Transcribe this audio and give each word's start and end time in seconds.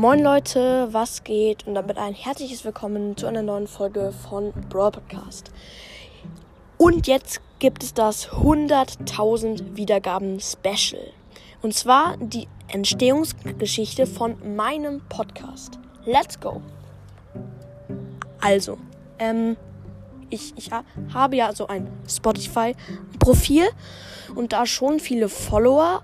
Moin 0.00 0.22
Leute, 0.22 0.88
was 0.92 1.24
geht? 1.24 1.66
Und 1.66 1.74
damit 1.74 1.98
ein 1.98 2.14
herzliches 2.14 2.64
Willkommen 2.64 3.18
zu 3.18 3.26
einer 3.26 3.42
neuen 3.42 3.66
Folge 3.66 4.14
von 4.30 4.50
Brawl 4.70 4.92
Podcast. 4.92 5.50
Und 6.78 7.06
jetzt 7.06 7.42
gibt 7.58 7.82
es 7.82 7.92
das 7.92 8.30
100.000 8.30 9.76
Wiedergaben 9.76 10.40
Special. 10.40 11.02
Und 11.60 11.74
zwar 11.74 12.16
die 12.16 12.48
Entstehungsgeschichte 12.68 14.06
von 14.06 14.56
meinem 14.56 15.02
Podcast. 15.10 15.78
Let's 16.06 16.40
go! 16.40 16.62
Also, 18.40 18.78
ähm, 19.18 19.58
ich, 20.30 20.54
ich 20.56 20.70
habe 21.12 21.36
ja 21.36 21.54
so 21.54 21.66
ein 21.66 21.88
Spotify-Profil 22.08 23.68
und 24.34 24.54
da 24.54 24.64
schon 24.64 24.98
viele 24.98 25.28
Follower. 25.28 26.02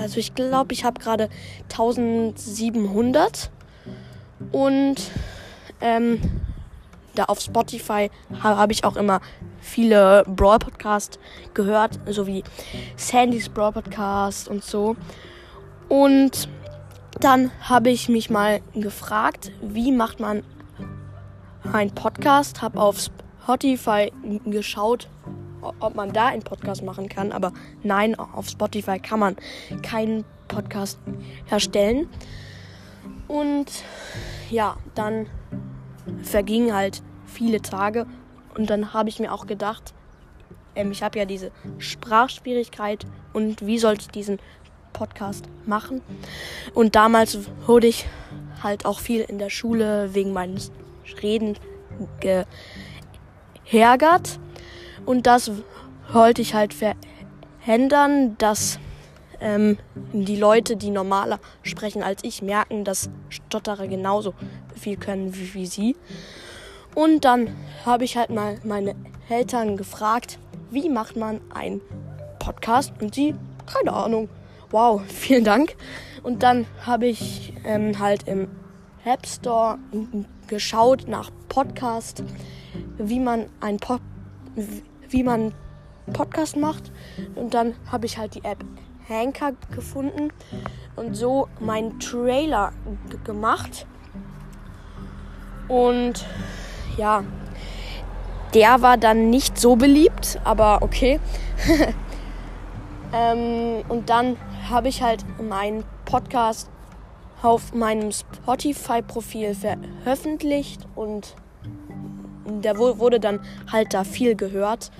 Also 0.00 0.18
ich 0.18 0.34
glaube, 0.34 0.72
ich 0.72 0.84
habe 0.84 1.00
gerade 1.00 1.28
1700 1.70 3.50
und 4.52 4.96
ähm, 5.80 6.20
da 7.14 7.24
auf 7.24 7.40
Spotify 7.40 8.10
habe 8.40 8.72
ich 8.72 8.84
auch 8.84 8.96
immer 8.96 9.20
viele 9.60 10.24
Brawl 10.26 10.60
Podcasts 10.60 11.18
gehört, 11.52 11.98
so 12.06 12.26
wie 12.26 12.44
Sandys 12.96 13.48
Brawl 13.48 13.72
Podcast 13.72 14.48
und 14.48 14.62
so. 14.64 14.96
Und 15.88 16.48
dann 17.20 17.50
habe 17.60 17.90
ich 17.90 18.08
mich 18.08 18.30
mal 18.30 18.60
gefragt, 18.74 19.50
wie 19.60 19.90
macht 19.90 20.20
man 20.20 20.44
einen 21.72 21.90
Podcast, 21.90 22.62
habe 22.62 22.80
auf 22.80 22.98
Spotify 23.00 24.12
geschaut, 24.46 25.08
ob 25.60 25.94
man 25.94 26.12
da 26.12 26.26
einen 26.26 26.42
Podcast 26.42 26.82
machen 26.82 27.08
kann. 27.08 27.32
Aber 27.32 27.52
nein, 27.82 28.14
auf 28.18 28.48
Spotify 28.48 28.98
kann 28.98 29.20
man 29.20 29.36
keinen 29.82 30.24
Podcast 30.48 30.98
erstellen. 31.50 32.08
Und 33.26 33.66
ja, 34.50 34.76
dann 34.94 35.26
vergingen 36.22 36.74
halt 36.74 37.02
viele 37.26 37.60
Tage. 37.60 38.06
Und 38.56 38.70
dann 38.70 38.92
habe 38.92 39.08
ich 39.08 39.20
mir 39.20 39.32
auch 39.32 39.46
gedacht, 39.46 39.94
ähm, 40.74 40.90
ich 40.90 41.02
habe 41.02 41.18
ja 41.18 41.24
diese 41.24 41.50
Sprachschwierigkeit 41.78 43.06
und 43.32 43.64
wie 43.66 43.78
sollte 43.78 44.02
ich 44.02 44.08
diesen 44.08 44.38
Podcast 44.92 45.46
machen? 45.66 46.00
Und 46.74 46.96
damals 46.96 47.38
wurde 47.66 47.86
ich 47.86 48.06
halt 48.62 48.86
auch 48.86 48.98
viel 48.98 49.20
in 49.20 49.38
der 49.38 49.50
Schule 49.50 50.14
wegen 50.14 50.32
meines 50.32 50.72
Reden 51.22 51.56
ge 52.20 52.44
hergert. 53.64 54.40
Und 55.06 55.26
das 55.26 55.50
wollte 56.12 56.42
ich 56.42 56.54
halt 56.54 56.74
verhindern, 56.74 58.36
dass 58.38 58.78
ähm, 59.40 59.78
die 60.12 60.36
Leute, 60.36 60.76
die 60.76 60.90
normaler 60.90 61.38
sprechen 61.62 62.02
als 62.02 62.24
ich, 62.24 62.42
merken, 62.42 62.84
dass 62.84 63.10
Stotterer 63.28 63.86
genauso 63.86 64.34
viel 64.74 64.96
können 64.96 65.34
wie, 65.34 65.54
wie 65.54 65.66
sie. 65.66 65.96
Und 66.94 67.24
dann 67.24 67.54
habe 67.84 68.04
ich 68.04 68.16
halt 68.16 68.30
mal 68.30 68.58
meine 68.64 68.94
Eltern 69.28 69.76
gefragt, 69.76 70.38
wie 70.70 70.88
macht 70.88 71.16
man 71.16 71.40
einen 71.54 71.80
Podcast? 72.38 72.92
Und 73.00 73.14
sie, 73.14 73.34
keine 73.66 73.92
Ahnung. 73.92 74.28
Wow, 74.70 75.02
vielen 75.08 75.44
Dank. 75.44 75.76
Und 76.22 76.42
dann 76.42 76.66
habe 76.84 77.06
ich 77.06 77.52
ähm, 77.64 77.98
halt 77.98 78.26
im 78.26 78.48
App 79.04 79.26
Store 79.26 79.78
geschaut 80.48 81.06
nach 81.06 81.30
Podcast 81.48 82.22
wie 82.98 83.20
man 83.20 83.46
ein 83.60 83.78
po 83.78 83.98
wie 85.08 85.22
man 85.22 85.54
Podcast 86.12 86.56
macht. 86.56 86.90
Und 87.34 87.54
dann 87.54 87.74
habe 87.90 88.06
ich 88.06 88.18
halt 88.18 88.34
die 88.34 88.44
App 88.44 88.64
Hanker 89.08 89.52
gefunden 89.74 90.32
und 90.96 91.14
so 91.14 91.48
meinen 91.60 91.98
Trailer 91.98 92.72
gemacht. 93.24 93.86
Und 95.68 96.26
ja, 96.96 97.24
der 98.54 98.82
war 98.82 98.96
dann 98.96 99.30
nicht 99.30 99.58
so 99.58 99.76
beliebt, 99.76 100.40
aber 100.44 100.82
okay. 100.82 101.20
ähm, 103.12 103.82
und 103.88 104.10
dann 104.10 104.36
habe 104.70 104.88
ich 104.88 105.02
halt 105.02 105.24
meinen 105.40 105.84
Podcast 106.04 106.70
auf 107.42 107.72
meinem 107.72 108.10
Spotify-Profil 108.10 109.54
veröffentlicht 109.54 110.86
und 110.94 111.34
der 112.62 112.78
wurde 112.78 113.20
dann 113.20 113.40
halt 113.70 113.94
da 113.94 114.04
viel 114.04 114.34
gehört. 114.34 114.90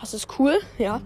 Das 0.00 0.14
ist 0.14 0.38
cool, 0.38 0.58
ja. 0.78 1.00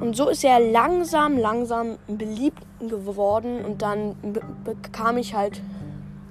Und 0.00 0.16
so 0.16 0.28
ist 0.28 0.44
er 0.44 0.60
langsam, 0.60 1.38
langsam 1.38 1.96
beliebt 2.06 2.62
geworden 2.80 3.64
und 3.64 3.80
dann 3.82 4.14
bekam 4.64 5.16
ich 5.16 5.34
halt 5.34 5.62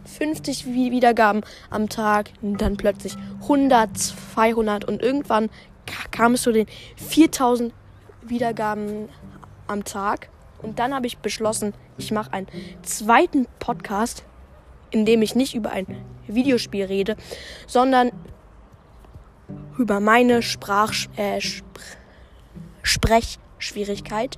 50 0.05 0.67
Wiedergaben 0.67 1.41
am 1.71 1.89
Tag, 1.89 2.29
und 2.41 2.61
dann 2.61 2.77
plötzlich 2.77 3.15
100, 3.41 3.97
200 3.97 4.85
und 4.85 5.01
irgendwann 5.01 5.49
kam 6.11 6.35
es 6.35 6.43
zu 6.43 6.51
den 6.51 6.67
4000 6.95 7.73
Wiedergaben 8.21 9.09
am 9.67 9.83
Tag. 9.83 10.29
Und 10.61 10.79
dann 10.79 10.93
habe 10.93 11.07
ich 11.07 11.17
beschlossen, 11.19 11.73
ich 11.97 12.11
mache 12.11 12.33
einen 12.33 12.47
zweiten 12.81 13.47
Podcast, 13.59 14.23
in 14.91 15.05
dem 15.05 15.21
ich 15.21 15.35
nicht 15.35 15.53
über 15.53 15.71
ein 15.71 15.85
Videospiel 16.27 16.85
rede, 16.85 17.17
sondern 17.67 18.11
über 19.77 19.99
meine 19.99 20.41
Sprach 20.41 20.93
äh, 21.17 21.37
Sp 21.39 21.65
Sprechschwierigkeit. 22.83 24.37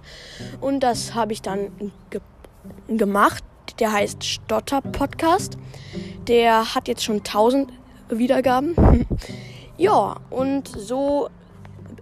Und 0.61 0.79
das 0.79 1.13
habe 1.13 1.33
ich 1.33 1.41
dann 1.41 1.71
ge 2.09 2.21
gemacht. 2.87 3.43
Der 3.79 3.91
heißt 3.91 4.23
Stotter 4.23 4.81
Podcast. 4.81 5.57
Der 6.27 6.73
hat 6.73 6.87
jetzt 6.87 7.03
schon 7.03 7.17
1000 7.17 7.71
Wiedergaben. 8.09 9.05
ja, 9.77 10.15
und 10.29 10.69
so 10.69 11.29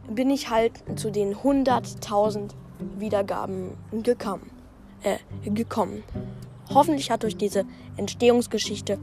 bin 0.07 0.29
ich 0.29 0.50
halt 0.50 0.73
zu 0.96 1.09
den 1.09 1.35
100.000 1.35 2.52
Wiedergaben 3.00 3.72
gekommen. 3.91 4.52
Äh, 5.02 5.17
gekommen. 5.50 6.03
Hoffentlich 6.73 7.12
hat 7.12 7.23
euch 7.25 7.38
diese 7.38 7.66
Entstehungsgeschichte 7.97 8.97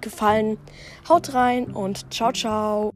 gefallen. 0.00 0.58
Haut 1.08 1.34
rein 1.34 1.66
und 1.66 2.12
ciao, 2.12 2.32
ciao. 2.32 2.92